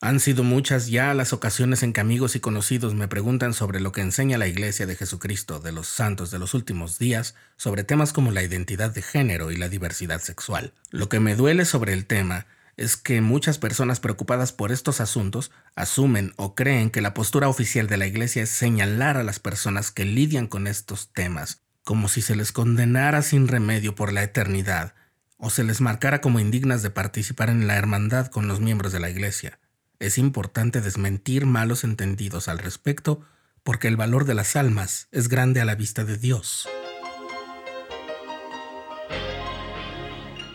[0.00, 3.90] Han sido muchas ya las ocasiones en que amigos y conocidos me preguntan sobre lo
[3.90, 8.12] que enseña la Iglesia de Jesucristo de los Santos de los últimos días sobre temas
[8.12, 10.72] como la identidad de género y la diversidad sexual.
[10.90, 15.50] Lo que me duele sobre el tema es que muchas personas preocupadas por estos asuntos
[15.74, 19.90] asumen o creen que la postura oficial de la Iglesia es señalar a las personas
[19.90, 24.94] que lidian con estos temas como si se les condenara sin remedio por la eternidad
[25.38, 29.00] o se les marcara como indignas de participar en la hermandad con los miembros de
[29.00, 29.58] la Iglesia.
[30.00, 33.20] Es importante desmentir malos entendidos al respecto
[33.64, 36.68] porque el valor de las almas es grande a la vista de Dios.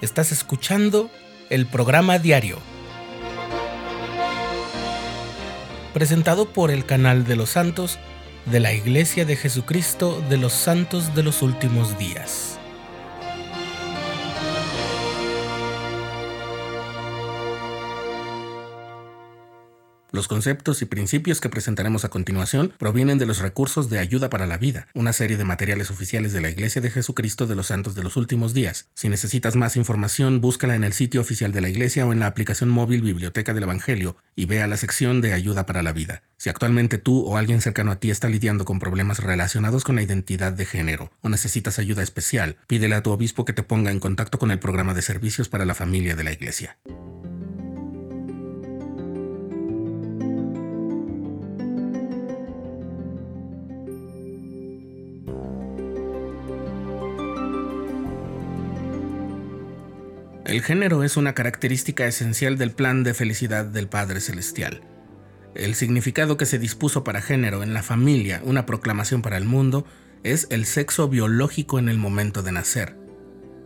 [0.00, 1.10] Estás escuchando
[1.50, 2.58] el programa diario,
[5.92, 7.98] presentado por el canal de los santos
[8.46, 12.60] de la Iglesia de Jesucristo de los Santos de los Últimos Días.
[20.14, 24.46] Los conceptos y principios que presentaremos a continuación provienen de los recursos de Ayuda para
[24.46, 27.96] la Vida, una serie de materiales oficiales de la Iglesia de Jesucristo de los Santos
[27.96, 28.86] de los Últimos Días.
[28.94, 32.28] Si necesitas más información, búscala en el sitio oficial de la Iglesia o en la
[32.28, 36.22] aplicación móvil Biblioteca del Evangelio y ve a la sección de Ayuda para la Vida.
[36.36, 40.02] Si actualmente tú o alguien cercano a ti está lidiando con problemas relacionados con la
[40.02, 43.98] identidad de género o necesitas ayuda especial, pídele a tu obispo que te ponga en
[43.98, 46.78] contacto con el programa de servicios para la familia de la Iglesia.
[60.54, 64.82] El género es una característica esencial del plan de felicidad del Padre Celestial.
[65.56, 69.84] El significado que se dispuso para género en la familia, una proclamación para el mundo,
[70.22, 72.96] es el sexo biológico en el momento de nacer.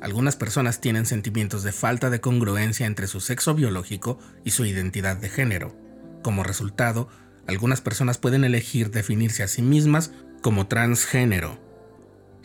[0.00, 5.16] Algunas personas tienen sentimientos de falta de congruencia entre su sexo biológico y su identidad
[5.16, 5.76] de género.
[6.22, 7.08] Como resultado,
[7.48, 11.65] algunas personas pueden elegir definirse a sí mismas como transgénero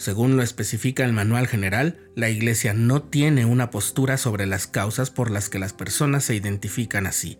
[0.02, 5.11] según lo especifica el Manual General, la Iglesia no tiene una postura sobre las causas
[5.11, 7.37] por las que las personas se identifican así.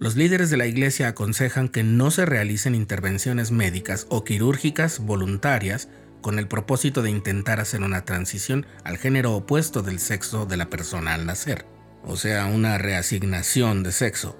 [0.00, 5.88] Los líderes de la Iglesia aconsejan que no se realicen intervenciones médicas o quirúrgicas voluntarias
[6.20, 10.68] con el propósito de intentar hacer una transición al género opuesto del sexo de la
[10.68, 11.64] persona al nacer,
[12.02, 14.36] o sea, una reasignación de sexo.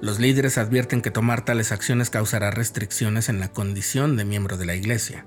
[0.00, 4.66] Los líderes advierten que tomar tales acciones causará restricciones en la condición de miembro de
[4.66, 5.26] la Iglesia.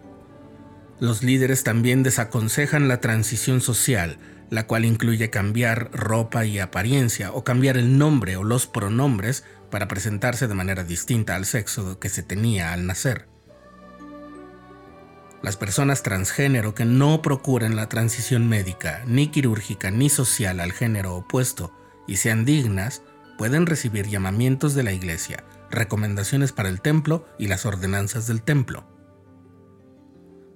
[1.00, 4.18] Los líderes también desaconsejan la transición social,
[4.50, 9.88] la cual incluye cambiar ropa y apariencia o cambiar el nombre o los pronombres para
[9.88, 13.28] presentarse de manera distinta al sexo que se tenía al nacer.
[15.42, 21.16] Las personas transgénero que no procuren la transición médica, ni quirúrgica, ni social al género
[21.16, 21.72] opuesto
[22.08, 23.04] y sean dignas,
[23.38, 28.99] pueden recibir llamamientos de la iglesia, recomendaciones para el templo y las ordenanzas del templo.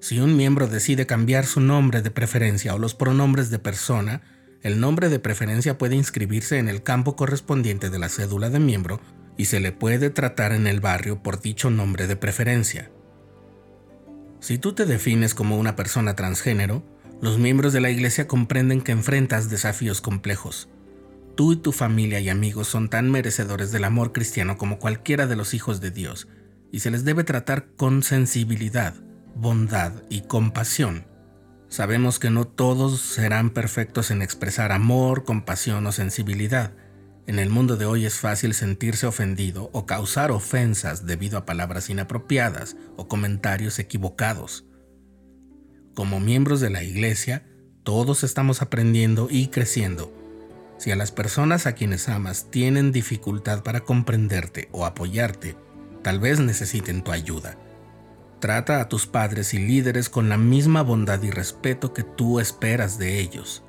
[0.04, 4.22] Si un miembro decide cambiar su nombre de preferencia o los pronombres de persona,
[4.62, 9.00] el nombre de preferencia puede inscribirse en el campo correspondiente de la cédula de miembro
[9.38, 12.92] y se le puede tratar en el barrio por dicho nombre de preferencia.
[14.42, 16.84] Si tú te defines como una persona transgénero,
[17.22, 20.68] los miembros de la iglesia comprenden que enfrentas desafíos complejos.
[21.36, 25.38] Tú y tu familia y amigos son tan merecedores del amor cristiano como cualquiera de
[25.38, 26.28] los hijos de Dios,
[26.74, 28.96] y se les debe tratar con sensibilidad
[29.36, 31.06] bondad y compasión.
[31.68, 36.74] Sabemos que no todos serán perfectos en expresar amor, compasión o sensibilidad.
[37.26, 41.90] En el mundo de hoy es fácil sentirse ofendido o causar ofensas debido a palabras
[41.90, 44.66] inapropiadas o comentarios equivocados.
[45.96, 47.46] Como miembros de la Iglesia,
[47.84, 50.14] todos estamos aprendiendo y creciendo.
[50.78, 55.56] Si a las personas a quienes amas tienen dificultad para comprenderte o apoyarte,
[56.02, 57.58] tal vez necesiten tu ayuda.
[58.44, 63.00] Trata a tus padres y líderes con la misma bondad y respeto que tú esperas
[63.00, 63.64] de ellos.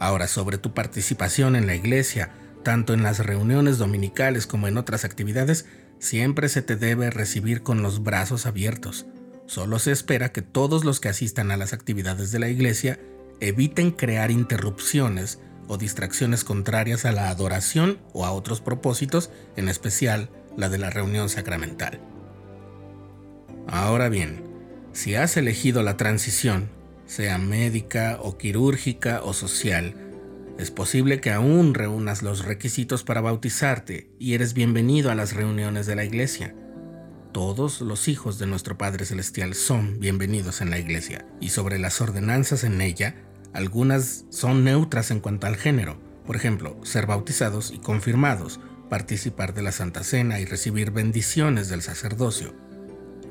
[0.00, 2.34] Ahora, sobre tu participación en la iglesia,
[2.64, 5.66] tanto en las reuniones dominicales como en otras actividades,
[6.00, 9.06] siempre se te debe recibir con los brazos abiertos.
[9.46, 12.98] Solo se espera que todos los que asistan a las actividades de la iglesia
[13.38, 15.38] eviten crear interrupciones
[15.68, 20.90] o distracciones contrarias a la adoración o a otros propósitos, en especial la de la
[20.90, 22.00] reunión sacramental.
[23.68, 24.44] Ahora bien,
[24.92, 26.68] si has elegido la transición,
[27.06, 29.94] sea médica o quirúrgica o social,
[30.58, 35.86] es posible que aún reúnas los requisitos para bautizarte y eres bienvenido a las reuniones
[35.86, 36.54] de la iglesia.
[37.32, 42.00] Todos los hijos de nuestro Padre Celestial son bienvenidos en la iglesia y sobre las
[42.00, 43.14] ordenanzas en ella,
[43.54, 49.62] algunas son neutras en cuanto al género, Por ejemplo, ser bautizados y confirmados, participar de
[49.62, 52.54] la Santa Cena y recibir bendiciones del sacerdocio.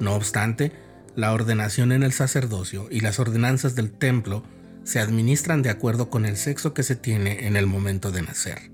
[0.02, 0.72] No obstante,
[1.16, 4.44] la ordenación en el sacerdocio y las ordenanzas del templo
[4.84, 8.72] se administran de acuerdo con el sexo que se tiene en el momento de nacer.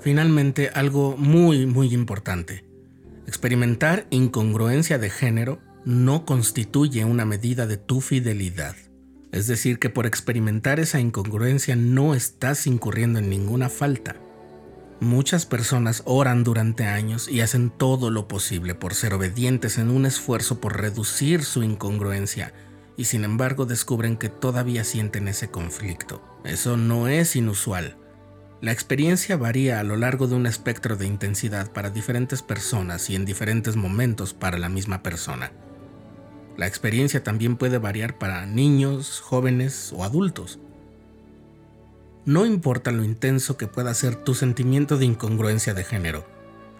[0.00, 2.64] Finalmente, algo muy, muy importante.
[3.26, 8.74] Experimentar incongruencia de género no constituye una medida de tu fidelidad.
[9.32, 14.16] Es decir, que por experimentar esa incongruencia no estás incurriendo en ninguna falta.
[15.00, 20.06] Muchas personas oran durante años y hacen todo lo posible por ser obedientes en un
[20.06, 22.54] esfuerzo por reducir su incongruencia
[22.96, 26.22] y sin embargo descubren que todavía sienten ese conflicto.
[26.44, 27.98] Eso no es inusual.
[28.62, 33.16] La experiencia varía a lo largo de un espectro de intensidad para diferentes personas y
[33.16, 35.52] en diferentes momentos para la misma persona.
[36.56, 40.58] La experiencia también puede variar para niños, jóvenes o adultos.
[42.26, 46.26] No importa lo intenso que pueda ser tu sentimiento de incongruencia de género,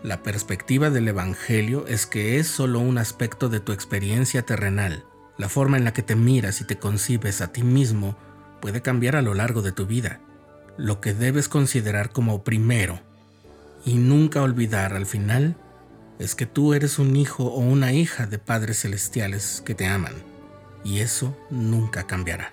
[0.02, 5.04] la perspectiva del Evangelio es que es solo un aspecto de tu experiencia terrenal.
[5.38, 8.16] La forma en la que te miras y te concibes a ti mismo
[8.60, 10.20] puede cambiar a lo largo de tu vida
[10.76, 13.00] lo que debes considerar como primero
[13.84, 15.56] y nunca olvidar al final
[16.19, 20.14] es que tú eres un hijo o una hija de padres celestiales que te aman
[20.84, 22.52] y eso nunca cambiará.